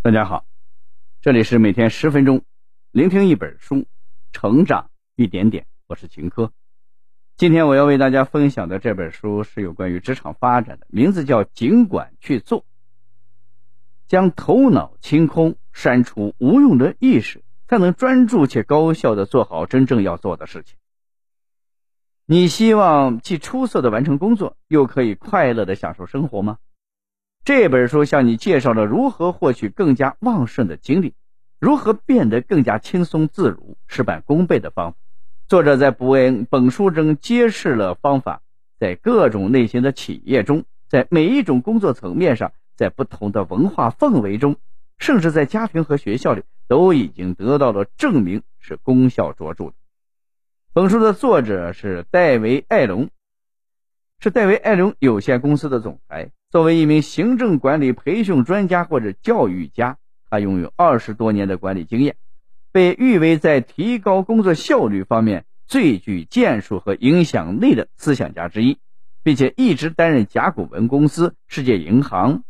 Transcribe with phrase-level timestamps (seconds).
[0.00, 0.46] 大家好，
[1.20, 2.44] 这里是每天十分钟，
[2.92, 3.84] 聆听一本书，
[4.30, 5.66] 成长一点点。
[5.88, 6.52] 我是秦科。
[7.36, 12.60] 今天我要为大家分享的这本书是有关于职场发展的，名字叫《尽管去做》，
[14.06, 20.78] 将头脑清空，删除无用的意识，才能专注且高效的做好真正要做的事情。
[22.24, 26.58] 你希望既出色的完成工作，又可以快乐的享受生活吗？
[27.48, 31.14] 这本书向你介绍了如何获取更加旺盛的精力，
[31.58, 34.98] 如何变得更加轻松自如、事半功倍的方法。
[35.48, 38.42] 作者在本本书中揭示了方法，
[38.78, 44.56] 在各种类型的企业中，在每一种工作层面上，在不同的文化氛围中，
[44.98, 49.72] 甚至在家庭和学校里，都已经得到了证明，是功效卓著的。
[50.74, 53.08] 本书的作者是戴维·艾隆，
[54.20, 56.30] 是戴维·艾隆有限公司的总裁。
[56.50, 59.98] 作为一名行政管理培训专家或者教育家，
[60.30, 62.16] 他拥有二十多年的管理经验，
[62.72, 68.78] 被誉为在提高工作效率方面最具建树和影响力的思想家之一，
[69.22, 72.44] 并且一直担任甲骨文公司、世界银行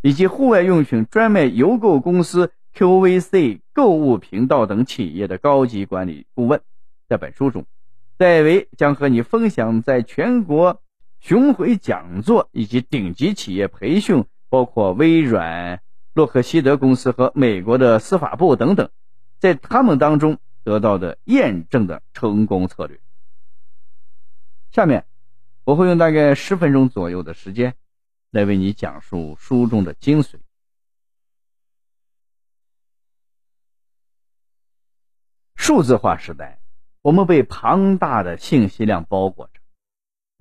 [0.00, 6.60] 以及户外用品专卖邮购公司 QVC 购物频道等企业的高级管理顾问。
[7.08, 7.66] 在本书中，
[8.16, 10.81] 戴维将和你分享在全国
[11.22, 15.80] 巡回讲座以及顶级企业培训，包括微软、
[16.14, 18.90] 洛克希德公司和美国的司法部等等，
[19.38, 23.00] 在他们当中得到的验证的成功策略。
[24.72, 25.06] 下面
[25.62, 27.76] 我会用大概十分钟左右的时间，
[28.32, 30.40] 来为你讲述书中的精髓。
[35.54, 36.58] 数字化时代。
[37.00, 39.60] 我们被庞大的信息量包裹着，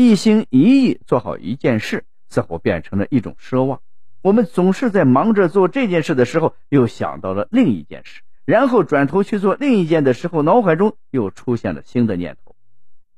[0.00, 3.80] 一心一意做好一件事，似乎变成了一种奢望。
[4.22, 12.54] 我们总是在忙着做这件事的时候，又想到了另一件事，然后转头去做另一件的时候，脑海中又出现了新的念头。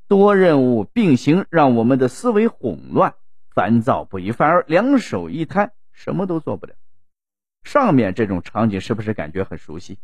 [0.09, 3.13] 多任务并行，让我们的思维混乱、
[3.51, 6.73] 烦躁不已，反而两手一摊，什么都做不了。
[7.63, 9.99] 上面这种场景是不是感觉很熟悉？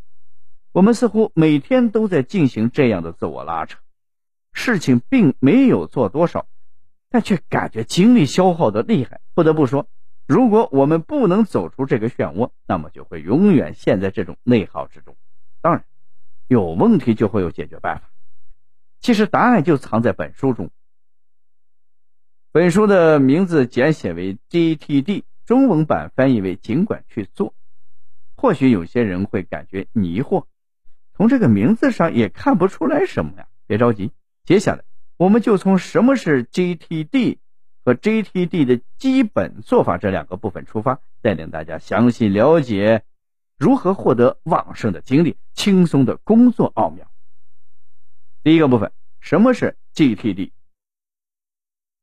[0.73, 3.79] 我们似乎每天都在进行这样的自我拉扯，
[4.53, 6.45] 事情并没有做多少，
[7.11, 9.21] 但却感觉精力消耗的厉害。
[9.35, 9.87] 不得不说，
[10.27, 15.17] 如果我们不能走出这个漩涡，那么就会永远陷在这种内耗之中。
[15.61, 15.85] 当然，
[16.49, 18.11] 有问题就会有解决办法。
[19.01, 20.71] 其实答案就藏在本书中。
[22.51, 27.53] 本书的名字简写为 GTD，中文版翻译为“尽管去做”。
[28.35, 30.45] 或许有些人会感觉迷惑。
[31.15, 34.11] 从这个名字上也看不出来什么呀，别着急，
[34.45, 34.85] 接下来
[35.17, 37.39] 我们就从什么是 GTD
[37.85, 43.03] 和 GTD 的基本做法这两个部分出发，带领大家详细了解
[43.57, 47.11] 如何获得旺盛的精力、轻松的工作奥妙。
[48.43, 50.51] 第一个部分，什么是 GTD？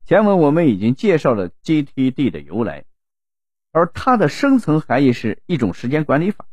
[0.04, 2.84] 前文我们已经介绍了 GTD 的由来，
[3.70, 6.46] 而它的深层含义是一种时间管理法。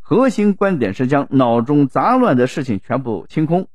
[0.00, 3.68] 核心观点是将脑中杂乱的事情全部清空，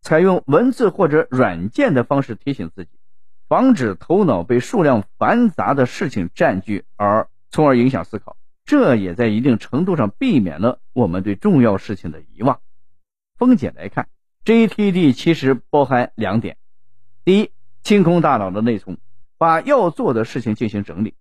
[0.00, 2.90] 采用文字或者软件的方式提醒自己，
[3.48, 8.36] 防止头脑被数量繁杂的事情占据，而从而影响思考。
[8.64, 12.60] 这也在一定程度上避免了我们对重要事情的遗忘。
[13.36, 14.08] 分解来看
[14.44, 16.56] ，GTD 其实包含两点：
[17.24, 17.50] 第一，
[17.82, 18.98] 清空大脑的内存，
[19.38, 21.14] 把要做的事情进行整理，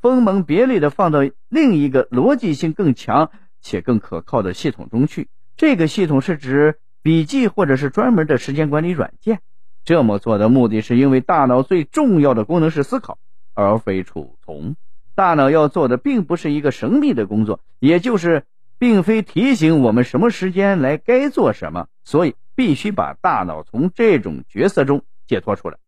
[0.00, 3.30] 分门别类的放到另一个逻辑性更强。
[3.62, 5.28] 且更可靠的系统中去。
[5.54, 9.40] 这个系统是指笔记或者是专门的时间管理软件。
[9.84, 13.18] 这么做的目的是因为大脑最重要的功能是思考，
[13.54, 14.76] 而非储存。
[15.14, 18.44] 大脑要做的并不是一个神秘的工作，也就是
[18.78, 21.88] 并非提醒我们什么时间来该做什么。
[22.04, 25.78] 所以必须把大脑从这种角色中解脱出来。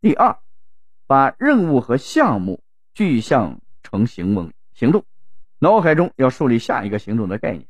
[0.00, 0.38] 第二，
[1.06, 2.60] 把任务和项目
[2.94, 5.04] 具象成行为行动。
[5.58, 7.66] 脑海中要树立下一个行动的概念，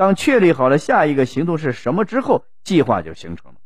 [0.00, 3.58] 当确立好了下一个行动是什么之后，计划就形成了。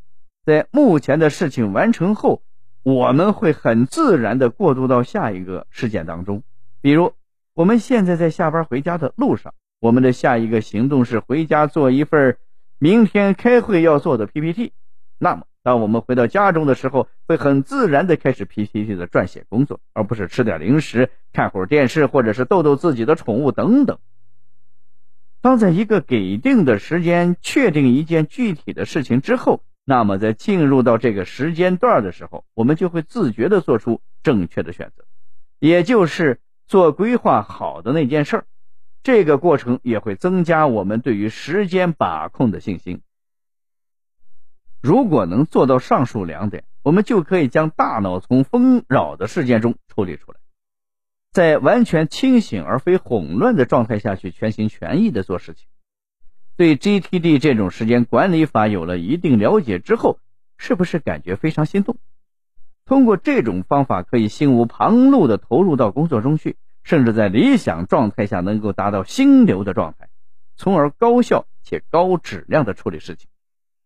[0.44, 2.42] 在目前的事情完成后，
[2.82, 6.42] 我们会很自然的过渡到下一个事件当中。
[6.82, 7.12] 比如，
[7.54, 12.36] 我们现在在下班回家的路上，我们的下一个行动是回家做一份
[12.80, 14.72] 明天开会要做的 PPT。
[15.18, 24.00] 那么，当我们回到家中的时候，会很自然的开始 PPT 的撰写工作，而不是吃点零食、看会儿电视，或者是逗逗自己的宠物等等。
[25.44, 35.04] 当在一个给定的时间确定一件具体的事情之后，那么在进入到这个时间段的时候，我们就会自觉的做出正确的选择，
[35.58, 38.46] 也就是做规划好的那件事儿。
[39.02, 43.02] 这个过程也会增加我们对于时间把控的信心。
[44.80, 50.38] 如果能做到上述两点，我们就可以将大脑从纷扰的事件中抽离出来，
[51.34, 55.66] 在完全清醒而非混乱的状态下去全心全意的做事情。
[56.56, 60.20] 对 GTD 这种时间管理法有了一定了解之后，
[60.56, 61.96] 是不是感觉非常心动？
[62.84, 66.54] 通过这种方法，可以心无旁骛的投入到工作中去，
[66.84, 70.08] 甚至在理想状态下能够达到心流的状态，
[70.54, 73.28] 从而高效且高质量的处理事情。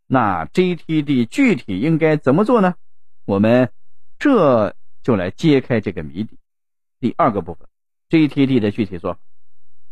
[0.07, 2.75] 那 GTD 具体应该怎么做呢？
[3.25, 3.71] 我们
[4.19, 6.37] 这就来揭开这个谜底。
[7.01, 7.69] 第二个部分
[8.11, 9.21] ，GTD 的具体做法。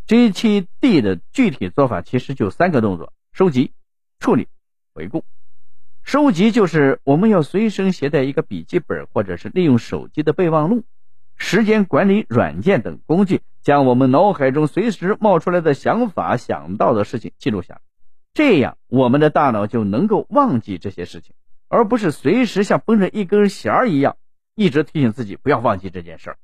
[0.07, 3.71] GTD 的具体做法其实就三个动作：收集、
[4.19, 4.47] 处理、
[4.93, 5.23] 回顾。
[6.03, 10.83] 收集就是我们要随身携带一个笔记本，或者是利用手机的备忘录、
[11.35, 17.81] 时间管理软件等工具，将我们脑海中随时冒出来的想法、想到的事情记录下来。
[18.33, 21.35] 这样，我们的大脑就能够忘记这些事情，
[21.67, 24.15] 而不是随时像绷着一根弦儿一样，
[24.55, 26.37] 一直提醒自己不要忘记这件事儿。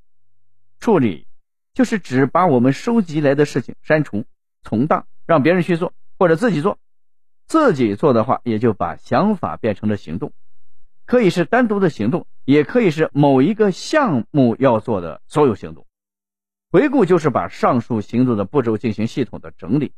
[0.83, 1.27] 处理
[1.73, 4.25] 就是指把我们收集来的事情删除、
[4.63, 6.77] 存档，让别人去做，或者自己做。
[7.47, 10.33] 自己做的话，也就把想法变成了行动，
[11.05, 15.85] 可以是单独的行动，也可以是某一个项目要做的所有行动。
[16.69, 19.93] 回顾就是把上述行动的步骤进行系统的整理，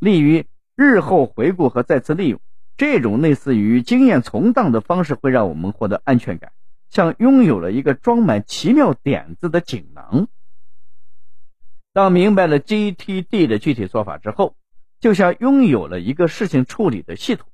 [0.00, 0.44] 利于。
[0.74, 2.40] 日后回顾和再次利用，
[2.76, 6.50] 这种类似于经验存档的方式，会让我们获得安全感，
[6.88, 10.28] 像拥有了一个装满奇妙点子的锦囊。
[11.92, 14.54] 当明白了 GTD 的具体做法之后，
[15.00, 17.48] 就像拥有了一个事情处理的系统。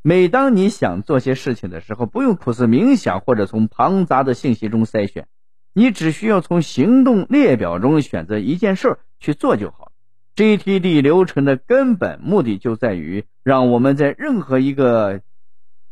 [0.00, 5.28] 每当你想做些事情的时候，不用苦思冥想或者从庞杂的信息中筛选，
[5.72, 9.92] 你只需要从行动列表中选择一件事去做就好。
[10.36, 15.20] GTD 流程的根本目的就在于让我们在任何一个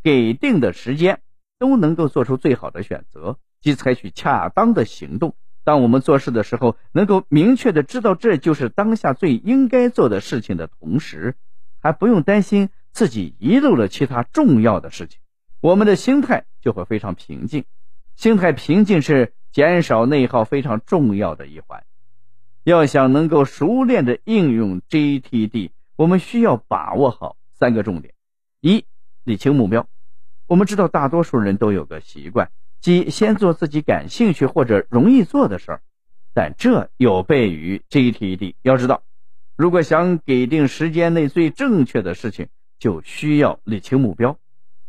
[0.02, 1.20] 给定的时间
[1.62, 5.36] 都能够做出最好的选择，即采取恰当的行动。
[5.62, 11.36] 当我们做事的时候，能够明确的知道这就是当下最应该做的事情的同时，
[11.80, 15.20] 还不用担心自己遗漏了其他重要的事情，
[15.60, 17.64] 我们的心态就会非常平静。
[18.16, 21.84] 心态平静是减少内耗非常重要的一环。
[22.64, 28.14] 要想能够熟练的应用 GTD，我们需要把握好三个重点：
[28.60, 28.84] 一、
[29.22, 29.86] 理清目标。
[30.52, 35.80] 我们知道大多数人都有个习惯，即先做自己感兴趣或者容易做的事儿，
[36.34, 38.56] 但这有悖于 GTD。
[38.60, 39.02] 要知道，
[39.56, 44.36] 如果想给定时间内最正确的事情，就需要理清目标。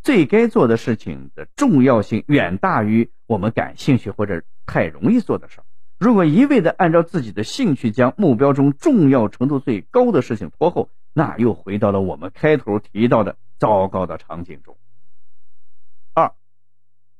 [0.02, 5.64] 最该做的事情的重要性远大于我们感兴趣或者太容易做的事儿。
[5.98, 14.76] 如果一味的按照自己的兴趣将目标中重要程度最高的事情拖后，那又回到了我们开头提到的糟糕的场景中。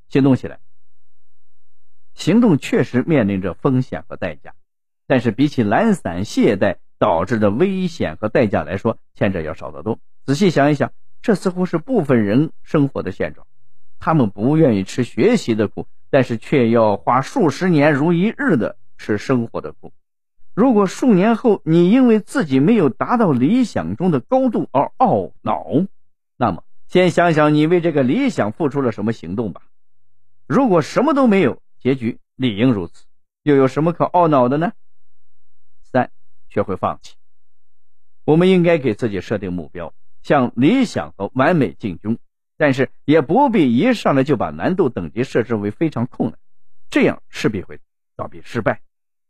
[0.09, 0.59] 行动起来。
[2.15, 4.55] 行动确实面临着风险和代价，
[5.07, 9.99] 但是比起懒散懈怠导致的危险和代价来说，前者要少得多。
[10.25, 10.93] 仔细想一想，
[11.23, 13.47] 这似乎是部分人生活的现状。
[13.99, 15.87] 他们不愿意吃学习的苦。
[16.11, 19.93] 但是却要花数十年如一日的吃生活的苦。
[20.55, 25.67] 如果数年后你因为自己没有达到理想中的高度而懊恼，
[26.37, 29.63] 那么先想想你为这个理想付出了什么行动吧。
[30.47, 33.05] 如果什么都没有，结局理应如此，
[33.43, 34.73] 又有什么可懊恼的呢？
[35.83, 36.11] 三，
[36.49, 37.15] 学会放弃。
[38.25, 42.19] 我们应该给自己设定目标，向理想和完美进军。
[42.57, 46.39] 但是也不必一上来就把难度等级设置为非常困难，
[46.89, 47.81] 这样势必会
[48.15, 48.81] 倒闭失败。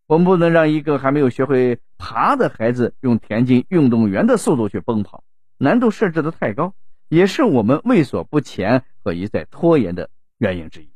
[0.07, 5.25] 我们不能让一个还没有学会爬的孩子用田径运动员的速度去奔跑，
[5.57, 6.75] 难度设置的太高，
[7.09, 10.94] 也是我们畏缩不前和一再拖延的原因之一。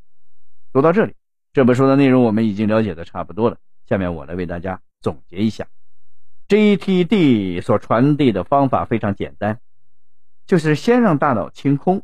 [0.73, 1.15] 读到这里，
[1.55, 3.57] 这本书的内容我们已经了解的差不多了，
[3.87, 5.67] 下面我来为大家总结一下
[6.49, 9.61] ：GTD 所传递的方法非常简单，
[10.47, 12.03] 就是先让大脑清空。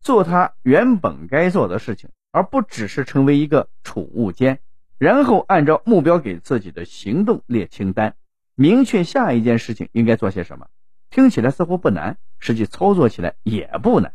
[0.00, 4.60] 做他原本该做的事情，而不只是成为一个储物间。
[4.96, 8.16] 然后按照目标给自己的行动列清单，
[8.54, 10.68] 明确下一件事情应该做些什么。
[11.10, 14.14] 听起来似乎不难，实际操作起来也不难。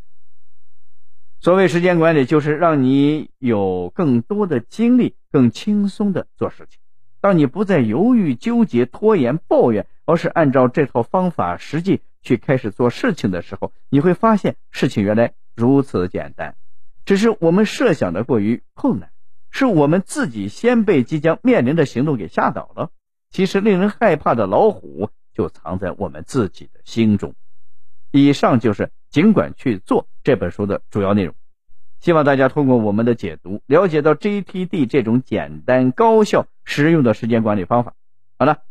[1.44, 6.80] 所谓时间管理，就是让你有更多的精力，更轻松的做事情。
[7.20, 15.34] 当你不再犹豫、纠结、拖延、抱怨，而是按照这套方法实际去开始做事情的时候，你会发现事情原来。
[15.54, 16.56] 如此简单，
[17.04, 19.10] 只是我们设想的过于困难，
[19.50, 22.90] 是我们自己先被即将面临的行动给吓倒了。
[23.28, 27.34] 其实令人害怕的老虎就藏在我们自己的心中。
[28.12, 31.34] 以上就是《尽管去做》这本书的主要内容。
[32.00, 37.94] 希望大家通过我们的解读，了解到 GTD 这种简单、高效、实用的时间管理方法。
[38.38, 38.62] 好了，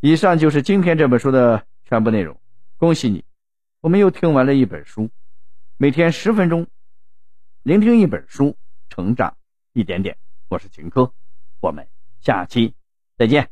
[0.00, 2.38] 以上就是今天这本书的全部内容。
[2.76, 3.24] 恭喜你，
[3.80, 5.10] 我们又听完了一本书。
[5.76, 6.68] 每天十分钟，
[7.62, 8.56] 聆听一本书，
[8.88, 9.36] 成长
[9.72, 10.16] 一点点。
[10.48, 11.12] 我是秦科，
[11.60, 11.86] 我们
[12.20, 12.74] 下期
[13.18, 13.50] 再见。